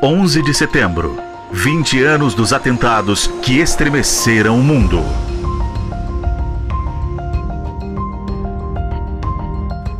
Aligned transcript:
11 0.00 0.42
de 0.42 0.54
setembro 0.54 1.18
20 1.52 2.02
anos 2.02 2.34
dos 2.34 2.52
atentados 2.52 3.26
que 3.42 3.58
estremeceram 3.58 4.58
o 4.58 4.62
mundo. 4.62 5.00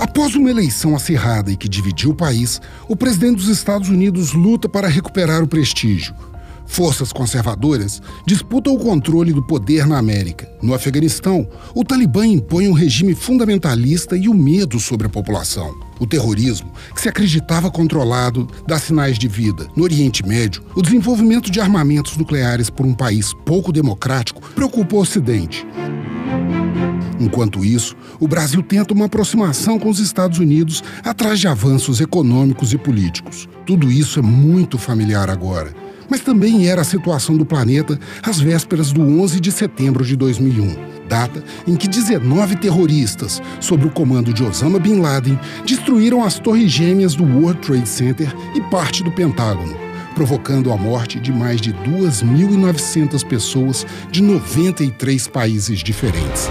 Após 0.01 0.35
uma 0.35 0.51
eleição 0.51 0.97
acirrada 0.97 1.51
e 1.51 1.57
que 1.57 1.69
dividiu 1.69 2.11
o 2.11 2.15
país, 2.15 2.61
o 2.89 2.97
presidente 2.97 3.37
dos 3.37 3.49
Estados 3.49 3.91
Unidos 3.91 4.33
luta 4.33 4.69
para 4.69 4.89
recuperar 4.89 5.43
o 5.43 5.47
prestígio. 5.47 6.15
Forças 6.67 7.13
conservadoras 7.13 8.01
disputam 8.27 8.75
o 8.75 8.79
controle 8.79 9.33
do 9.33 9.43
poder 9.43 9.87
na 9.87 9.99
América. 9.99 10.51
No 10.63 10.75
Afeganistão, 10.75 11.49
o 11.75 11.85
Talibã 11.85 12.27
impõe 12.27 12.69
um 12.69 12.73
regime 12.73 13.15
fundamentalista 13.15 14.17
e 14.17 14.29
o 14.29 14.35
medo 14.35 14.81
sobre 14.81 15.07
a 15.07 15.11
população. 15.11 15.75
O 16.01 16.07
terrorismo, 16.07 16.73
que 16.95 17.01
se 17.01 17.09
acreditava 17.09 17.71
controlado, 17.71 18.49
dá 18.67 18.79
sinais 18.79 19.19
de 19.19 19.29
vida. 19.29 19.69
No 19.77 19.85
Oriente 19.85 20.27
Médio, 20.27 20.63
o 20.75 20.83
desenvolvimento 20.83 21.51
de 21.51 21.61
armamentos 21.61 22.17
nucleares 22.17 22.71
por 22.71 22.87
um 22.87 22.95
país 22.95 23.33
pouco 23.45 23.73
democrático 23.73 24.41
preocupa 24.55 24.97
o 24.97 25.01
Ocidente. 25.01 25.67
Enquanto 27.21 27.65
isso, 27.65 27.95
o 28.19 28.27
Brasil 28.27 28.63
tenta 28.63 28.93
uma 28.93 29.05
aproximação 29.05 29.79
com 29.79 29.89
os 29.89 30.01
Estados 30.01 30.39
Unidos 30.39 30.83
atrás 31.05 31.39
de 31.39 31.47
avanços 31.47 32.01
econômicos 32.01 32.73
e 32.73 32.79
políticos. 32.79 33.49
Tudo 33.65 33.93
isso 33.93 34.19
é 34.19 34.23
muito 34.23 34.77
familiar 34.77 35.31
agora 35.31 35.82
mas 36.09 36.21
também 36.21 36.69
era 36.69 36.83
a 36.83 36.85
situação 36.85 37.37
do 37.37 37.45
planeta 37.45 37.99
às 38.23 38.41
vésperas 38.41 38.93
do 38.93 39.03
11 39.03 39.41
de 39.41 39.53
setembro 39.53 40.05
de 40.05 40.17
2001, 40.17 40.77
data 41.09 41.43
em 41.67 41.77
que 41.77 41.89
19 41.89 42.57
terroristas, 42.57 43.41
sob 43.61 43.87
o 43.87 43.91
comando 43.91 44.33
de 44.33 44.43
Osama 44.43 44.79
Bin 44.79 45.01
Laden, 45.01 45.39
destruíram 45.67 46.25
as 46.25 46.39
torres 46.39 46.71
gêmeas 46.71 47.15
do 47.15 47.25
World 47.25 47.61
Trade 47.61 47.89
Center 47.89 48.35
e 48.55 48.61
parte 48.63 49.03
do 49.03 49.11
Pentágono, 49.13 49.77
provocando 50.15 50.73
a 50.73 50.77
morte 50.77 51.21
de 51.21 51.33
mais 51.33 51.61
de 51.61 51.73
2.900 51.73 53.27
pessoas 53.27 53.87
de 54.11 54.23
93 54.23 55.29
países 55.29 55.81
diferentes. 55.81 56.49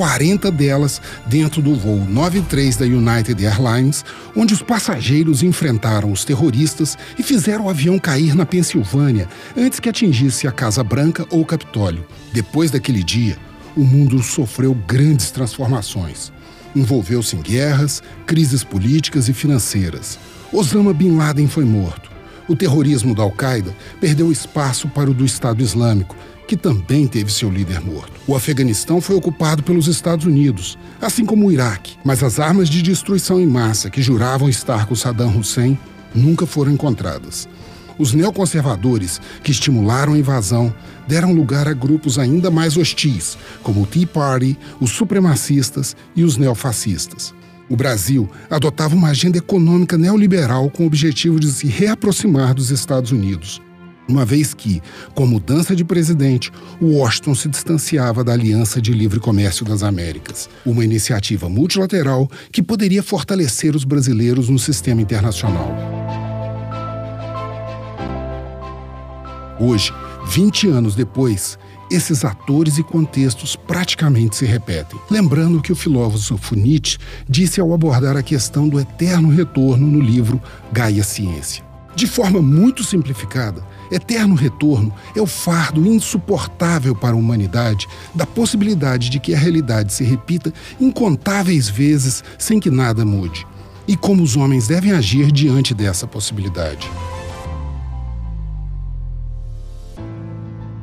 40 0.00 0.50
delas 0.50 0.98
dentro 1.26 1.60
do 1.60 1.74
voo 1.74 2.02
93 2.08 2.74
da 2.74 2.86
United 2.86 3.44
Airlines, 3.44 4.02
onde 4.34 4.54
os 4.54 4.62
passageiros 4.62 5.42
enfrentaram 5.42 6.10
os 6.10 6.24
terroristas 6.24 6.96
e 7.18 7.22
fizeram 7.22 7.66
o 7.66 7.68
avião 7.68 7.98
cair 7.98 8.34
na 8.34 8.46
Pensilvânia 8.46 9.28
antes 9.54 9.78
que 9.78 9.90
atingisse 9.90 10.48
a 10.48 10.52
Casa 10.52 10.82
Branca 10.82 11.26
ou 11.28 11.42
o 11.42 11.44
Capitólio. 11.44 12.06
Depois 12.32 12.70
daquele 12.70 13.04
dia, 13.04 13.36
o 13.76 13.84
mundo 13.84 14.22
sofreu 14.22 14.74
grandes 14.74 15.30
transformações. 15.30 16.32
Envolveu-se 16.74 17.36
em 17.36 17.42
guerras, 17.42 18.02
crises 18.24 18.64
políticas 18.64 19.28
e 19.28 19.34
financeiras. 19.34 20.18
Osama 20.50 20.94
Bin 20.94 21.14
Laden 21.18 21.46
foi 21.46 21.66
morto. 21.66 22.09
O 22.50 22.56
terrorismo 22.56 23.14
da 23.14 23.22
Al-Qaeda 23.22 23.72
perdeu 24.00 24.32
espaço 24.32 24.88
para 24.88 25.08
o 25.08 25.14
do 25.14 25.24
Estado 25.24 25.62
Islâmico 25.62 26.16
que 26.48 26.56
também 26.56 27.06
teve 27.06 27.32
seu 27.32 27.48
líder 27.48 27.80
morto. 27.80 28.10
O 28.26 28.34
Afeganistão 28.34 29.00
foi 29.00 29.14
ocupado 29.14 29.62
pelos 29.62 29.86
Estados 29.86 30.26
Unidos, 30.26 30.76
assim 31.00 31.24
como 31.24 31.46
o 31.46 31.52
Iraque, 31.52 31.96
mas 32.04 32.24
as 32.24 32.40
armas 32.40 32.68
de 32.68 32.82
destruição 32.82 33.40
em 33.40 33.46
massa 33.46 33.88
que 33.88 34.02
juravam 34.02 34.48
estar 34.48 34.86
com 34.86 34.96
Saddam 34.96 35.38
Hussein 35.38 35.78
nunca 36.12 36.44
foram 36.44 36.72
encontradas. 36.72 37.48
Os 37.96 38.12
neoconservadores, 38.14 39.20
que 39.44 39.52
estimularam 39.52 40.14
a 40.14 40.18
invasão, 40.18 40.74
deram 41.06 41.32
lugar 41.32 41.68
a 41.68 41.72
grupos 41.72 42.18
ainda 42.18 42.50
mais 42.50 42.76
hostis, 42.76 43.38
como 43.62 43.82
o 43.82 43.86
Tea 43.86 44.08
Party, 44.08 44.58
os 44.80 44.90
supremacistas 44.90 45.94
e 46.16 46.24
os 46.24 46.36
neofascistas. 46.36 47.32
O 47.70 47.76
Brasil 47.76 48.28
adotava 48.50 48.94
uma 48.94 49.08
agenda 49.08 49.38
econômica 49.38 49.96
neoliberal 49.96 50.68
com 50.68 50.82
o 50.82 50.86
objetivo 50.86 51.40
de 51.40 51.50
se 51.50 51.68
reaproximar 51.68 52.52
dos 52.52 52.70
Estados 52.70 53.12
Unidos 53.12 53.62
uma 54.10 54.24
vez 54.24 54.52
que, 54.52 54.82
com 55.14 55.22
a 55.22 55.26
mudança 55.26 55.74
de 55.74 55.84
presidente, 55.84 56.50
Washington 56.82 57.34
se 57.34 57.48
distanciava 57.48 58.24
da 58.24 58.32
Aliança 58.32 58.82
de 58.82 58.92
Livre 58.92 59.20
Comércio 59.20 59.64
das 59.64 59.84
Américas, 59.84 60.50
uma 60.66 60.84
iniciativa 60.84 61.48
multilateral 61.48 62.28
que 62.50 62.62
poderia 62.62 63.02
fortalecer 63.02 63.76
os 63.76 63.84
brasileiros 63.84 64.48
no 64.48 64.58
sistema 64.58 65.00
internacional. 65.00 65.72
Hoje, 69.60 69.92
20 70.26 70.68
anos 70.68 70.94
depois, 70.94 71.58
esses 71.90 72.24
atores 72.24 72.78
e 72.78 72.82
contextos 72.82 73.56
praticamente 73.56 74.36
se 74.36 74.46
repetem. 74.46 74.98
Lembrando 75.10 75.60
que 75.60 75.72
o 75.72 75.76
filósofo 75.76 76.54
Nietzsche 76.54 76.98
disse 77.28 77.60
ao 77.60 77.74
abordar 77.74 78.16
a 78.16 78.22
questão 78.22 78.68
do 78.68 78.78
eterno 78.78 79.28
retorno 79.28 79.86
no 79.86 80.00
livro 80.00 80.40
Gaia 80.72 81.02
Ciência. 81.02 81.64
De 81.94 82.06
forma 82.06 82.40
muito 82.40 82.84
simplificada, 82.84 83.62
eterno 83.90 84.34
retorno 84.34 84.94
é 85.14 85.20
o 85.20 85.26
fardo 85.26 85.84
insuportável 85.84 86.94
para 86.94 87.14
a 87.14 87.18
humanidade 87.18 87.88
da 88.14 88.24
possibilidade 88.24 89.10
de 89.10 89.18
que 89.18 89.34
a 89.34 89.38
realidade 89.38 89.92
se 89.92 90.04
repita 90.04 90.52
incontáveis 90.80 91.68
vezes 91.68 92.22
sem 92.38 92.60
que 92.60 92.70
nada 92.70 93.04
mude. 93.04 93.46
E 93.88 93.96
como 93.96 94.22
os 94.22 94.36
homens 94.36 94.68
devem 94.68 94.92
agir 94.92 95.32
diante 95.32 95.74
dessa 95.74 96.06
possibilidade. 96.06 96.88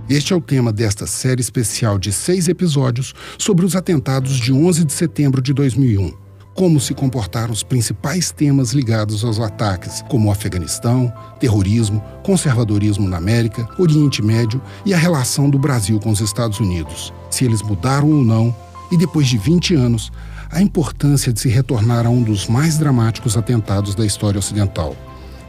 Este 0.09 0.31
é 0.31 0.35
o 0.35 0.39
tema 0.39 0.71
desta 0.71 1.05
série 1.05 1.41
especial 1.41 1.99
de 1.99 2.13
seis 2.13 2.47
episódios 2.47 3.13
sobre 3.37 3.65
os 3.65 3.75
atentados 3.75 4.37
de 4.37 4.53
11 4.53 4.85
de 4.85 4.93
setembro 4.93 5.41
de 5.41 5.53
2001 5.53 6.27
como 6.57 6.79
se 6.79 6.95
comportaram 6.95 7.53
os 7.53 7.61
principais 7.61 8.31
temas 8.31 8.71
ligados 8.71 9.23
aos 9.23 9.39
ataques, 9.39 10.03
como 10.09 10.27
o 10.27 10.31
Afeganistão, 10.31 11.13
terrorismo, 11.39 12.03
conservadorismo 12.23 13.07
na 13.07 13.17
América, 13.17 13.69
Oriente 13.77 14.23
Médio 14.23 14.59
e 14.83 14.91
a 14.91 14.97
relação 14.97 15.51
do 15.51 15.59
Brasil 15.59 15.99
com 15.99 16.09
os 16.09 16.19
Estados 16.19 16.59
Unidos, 16.59 17.13
se 17.29 17.45
eles 17.45 17.61
mudaram 17.61 18.09
ou 18.09 18.23
não, 18.23 18.55
e 18.91 18.97
depois 18.97 19.27
de 19.27 19.37
20 19.37 19.75
anos, 19.75 20.11
a 20.49 20.59
importância 20.59 21.31
de 21.31 21.39
se 21.39 21.47
retornar 21.47 22.07
a 22.07 22.09
um 22.09 22.23
dos 22.23 22.47
mais 22.47 22.75
dramáticos 22.79 23.37
atentados 23.37 23.93
da 23.93 24.03
história 24.03 24.39
ocidental, 24.39 24.95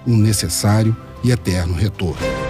um 0.06 0.14
necessário 0.14 0.94
e 1.24 1.30
eterno 1.30 1.72
retorno. 1.72 2.47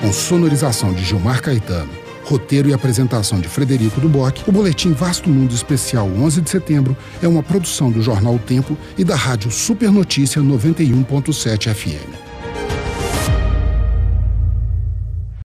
Com 0.00 0.12
sonorização 0.12 0.92
de 0.92 1.04
Gilmar 1.04 1.42
Caetano, 1.42 1.90
roteiro 2.22 2.68
e 2.68 2.72
apresentação 2.72 3.40
de 3.40 3.48
Frederico 3.48 4.00
Duboc, 4.00 4.44
o 4.46 4.52
Boletim 4.52 4.92
Vasto 4.92 5.28
Mundo 5.28 5.52
Especial 5.52 6.06
11 6.06 6.40
de 6.40 6.50
Setembro 6.50 6.96
é 7.20 7.26
uma 7.26 7.42
produção 7.42 7.90
do 7.90 8.00
jornal 8.00 8.36
O 8.36 8.38
Tempo 8.38 8.78
e 8.96 9.02
da 9.02 9.16
rádio 9.16 9.50
Super 9.50 9.90
Notícia 9.90 10.40
91.7 10.40 11.74
FM. 11.74 12.27